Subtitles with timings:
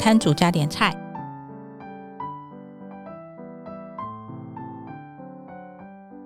[0.00, 0.90] 摊主加点菜。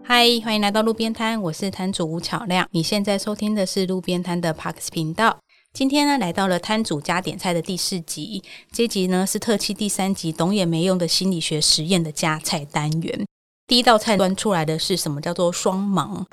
[0.04, 2.68] 嗨，欢迎来到路边摊，我是摊主吴巧亮。
[2.70, 5.38] 你现在收听的是路边摊的 Parks 频道。
[5.72, 8.44] 今天呢，来到了摊主加点菜的第四集。
[8.70, 13.26] 这集呢是特期第三集，懂也没用的心理学实验的加菜单元。
[13.66, 15.20] 第一道菜端出来的是什么？
[15.20, 16.24] 叫做双盲。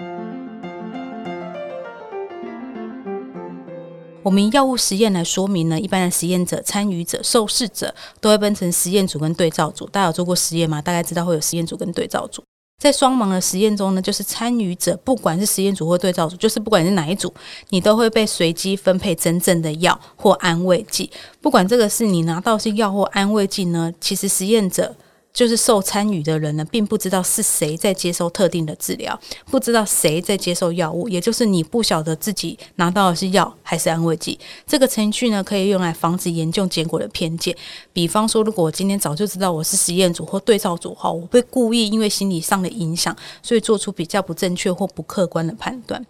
[4.24, 9.88] 我们以药物实验来说明呢，一般的实验者、参与者、受试者都会分成实验组跟对照组。
[9.88, 10.82] 大家有做过实验吗？
[10.82, 12.44] 大概知道会有实验组跟对照组。
[12.82, 17.34] 在双盲的实验中呢，就是参与者不管是实验组或对照组，就是不管是哪一组，
[17.70, 21.10] 你都会被随机分配真正的药或安慰剂。
[21.42, 24.96] 不管这个是你拿到是药或安慰剂呢，其实实验者。
[25.34, 34.38] 就是受参与的人呢，并不知道是谁在接受特定的治疗，不知道谁在接受药物，也就是你不晓得自己拿到的是药还是安慰剂。
[34.68, 37.56] 这个程序呢，可以用来防止研究结果的偏见。
[37.94, 46.06] 比方说，如果我今天早就知道我是实验组或对照组，哈，我会故意因为心理上的影响，所以做出比较不正确或不客观的判断。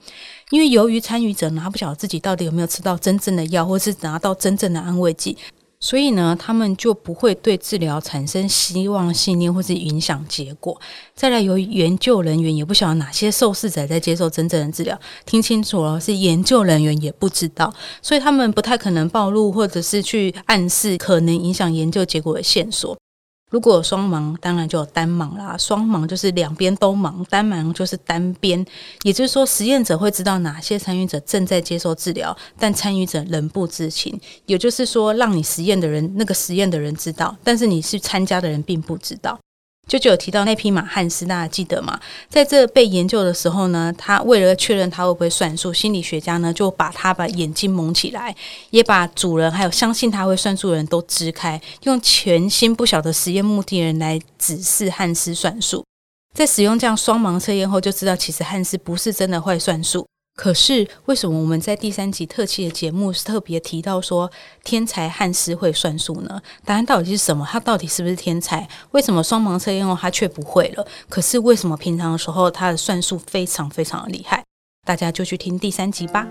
[0.50, 5.38] 因为由于参与者呢，他不晓得自己到底有没有吃到真正的药，或是拿到真正的安慰剂。
[5.82, 10.80] 所以呢，他们就不会对治疗产生希望、信念或是影响结果。
[11.16, 22.96] 再来，由于研究人员也不晓得哪些受试者在接受真正的治疗，听清楚了，是研究人员也不知道，所以他们不太可能暴露或者是去暗示可能影响研究结果的线索。
[23.52, 25.58] 如果双盲，当然就有单盲啦。
[25.58, 28.66] 双盲就是两边都盲，单盲就是单边。
[29.04, 34.18] 也就是说，实验者会知道哪些参与者正在接受治疗，但参与者仍不知情。
[34.46, 39.38] 也就是说，让你实验的人，那个实验的人知道，但是你是参加的人并不知道。
[39.92, 42.00] 舅舅有提到那匹马汉斯，大家记得吗？
[42.30, 48.34] 在这被研究的时候呢，他为了确认他会不会算数，心理学家呢就把他把眼睛蒙起来，
[48.70, 55.84] 也把主人还有相信他会算数的人都支开，用全新不晓得实验目的人来指示汉斯算数。
[56.34, 60.08] 在使用这样双盲测验后，就知道其实汉斯不是真的会算数。
[60.34, 64.32] 可是，为什么我们在第三集特辑的节目是特别提到说
[64.64, 66.42] 天才汉斯会算数呢？
[66.66, 67.46] 答案到底是什么？
[67.48, 68.68] 他到底是不是天才？
[68.92, 70.88] 为什么双盲测验后他却不会了？
[71.10, 74.44] 可是为什么平常的时候他的算术非常非常的厉害？
[74.88, 76.28] 大家就去听第三集吧。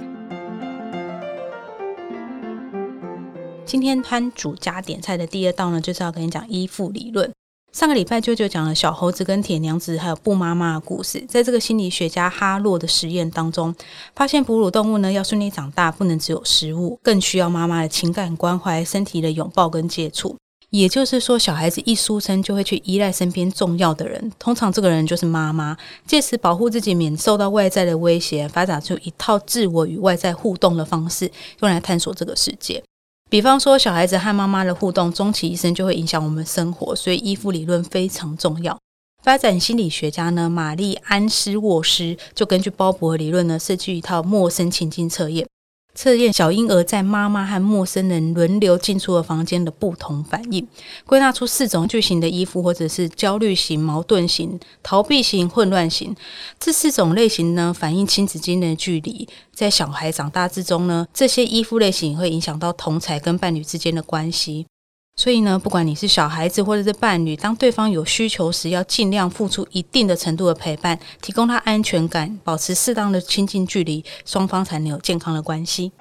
[3.65, 7.31] 今天摊主加点菜的第二道呢，就是要跟你讲依附理论。
[7.72, 11.25] 上个礼拜，舅舅讲了小猴子跟铁娘子还有布妈妈的故事。
[11.28, 13.72] 在这个心理学家哈洛的实验当中，
[14.14, 20.36] 发现哺乳动物呢要顺利长大，不能只有食物，更需要妈妈的情感关怀、身体的拥抱跟接触。
[20.70, 25.76] 也就是说，小孩子一出生就会去依赖身边重要的人，通常这个人就是妈妈，
[26.06, 31.30] 借此保护自己免受到外在的威胁，发展出一套自我与外在互动的方式，
[31.60, 32.82] 用来探索这个世界。
[33.30, 38.76] 比方说，小孩子和妈妈的互动，终其一生就会影响我们生活，所以依附理论非常重要。
[39.22, 45.46] 发展心理学家呢，玛丽安斯沃斯就根据鲍勃理论呢，设计一套陌生情境测验。
[45.95, 50.67] 测验小婴儿在妈妈和陌生人轮流进出的房间的不同反应，
[51.05, 56.15] 归纳出四种巨型的衣服，或者是焦虑型、矛盾型、逃避型、混乱型。
[56.59, 59.28] 这四种类型呢，反映亲子间的距离。
[59.53, 64.67] 在小孩长大之中呢，这些衣服类型会影响到同才跟伴侣之间的关系。
[65.20, 75.92] 所以呢，不管你是小孩子或者是伴侣，当对方有需求时，要尽量付出一定的程度的陪伴，提供他安全感，保持适当的亲近距离，双方才能有健康的关系。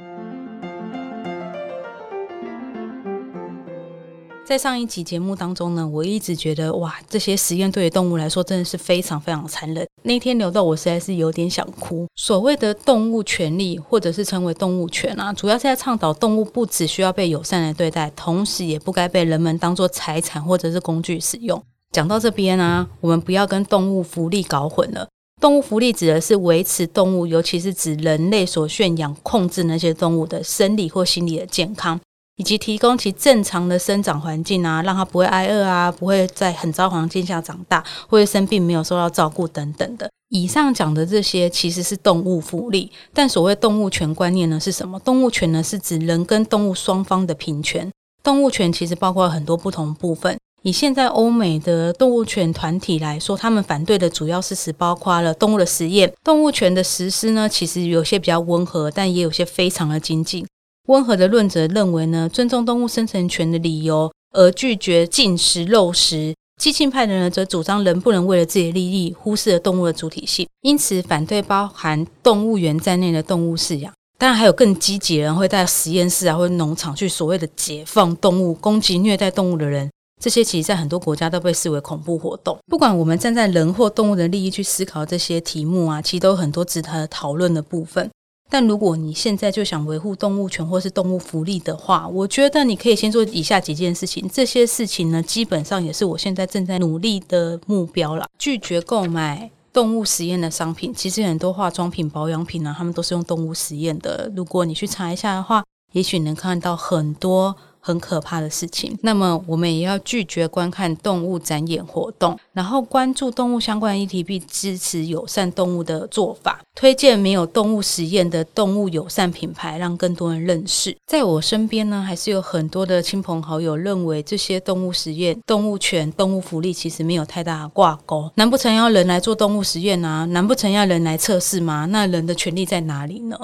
[4.49, 9.87] 在上一集节目当中呢，我一直觉得哇，这些实验对于动物来说真的是非常非常残忍。
[10.01, 12.07] 那天聊到我实在是有点想哭。
[12.15, 21.63] 所谓的动物权利，或者是称为动物权啊，主要是在倡导动物不只需要被友善的对待，同时也不该被人们当做财产或者是工具使用。
[21.91, 25.07] 讲到这边啊，我们不要跟动物福利搞混了。
[25.39, 31.99] 动物福利指的是维持动物，尤其是指人类所驯养、控制那些动物的生理或心理的健康。
[32.39, 40.09] 以及提供其正常的生长环境啊，让它不会挨饿啊，不会在很糟环境下长大，或者生病没有受到照顾等等的。
[40.29, 44.97] 以上讲的这些其实是动物福利，但所谓动物权观念呢是什么？
[45.01, 47.91] 动物权呢是指人跟动物双方的平权。
[48.23, 50.37] 动物权其实包括很多不同部分。
[50.61, 56.13] 以现在欧美的动物权团体来说，他们反对的主要事实包括了动物的实验。
[56.23, 60.45] 动物权的实施呢，其实有些比较温和，但也有些非常的精进。
[60.89, 73.93] 温和的论者认为呢，尊重动物生存权的理由而拒绝禁食肉食；激进派的人则主张人不能为了自己的利益忽视了动物的主体性，因此反对包含动物园在内的动物饲养。
[74.17, 79.87] 当然还有更积极的人会在实验室啊或者农场去所谓的解放动物、攻击虐待动物的人。
[80.19, 82.57] 这些其实，在很多国家都被视为恐怖活动。
[82.65, 88.09] 不管我们站在人或动物的利益去思考这些题目啊，其实都有很多值得讨论的部分。
[88.49, 94.27] 但如果你现在就想维护动物权或是动物福利的话，我觉得你可以先做以下几件事情。
[94.33, 98.25] 这些事情呢，基本上也是我现在正在努力的目标了。
[98.39, 100.91] 拒绝购买动物实验的商品。
[100.93, 104.31] 其实很多化妆品、保养品呢，他们都是用动物实验的。
[104.35, 105.63] 如果你去查一下的话，
[105.93, 107.55] 也许能看到很多。
[107.89, 108.95] 很可怕的事情。
[109.01, 116.61] 那么，我们也要拒绝观看动物展演活动，然后关注动物相关的议题，并支持友善动物的做法。
[116.75, 120.95] 推荐没有动物实验的动物友善品牌，让更多人认识。
[121.07, 128.29] 在我身边呢，还是有很多的亲朋好友认为这些动物实验、动物权、动物福利其实没有太大的挂钩。
[128.35, 130.25] 难不成要人来做动物实验啊？
[130.25, 131.87] 难不成要人来测试吗？
[131.87, 133.37] 那人的权利在哪里呢？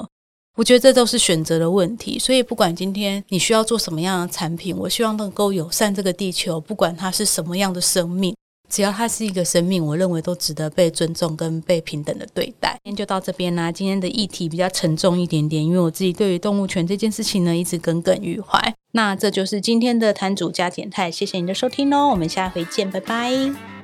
[0.56, 8.34] 我觉得这都是选择的问题，所以不管今天你需要做什么样的产品，我希望能够友善这个地球，不管它是什么样的生命，
[8.70, 12.80] 只要它是一个生命，我认为都值得被尊重跟被平等的对待。
[12.84, 18.74] 今天就到这边啦，今天的议题比较沉重一点点，因为我自己对于动物权这件事情呢，一直耿耿于怀。
[18.92, 23.75] 那这就是今天的摊主加减态，谢谢你的收听哦，我们下回见，拜拜。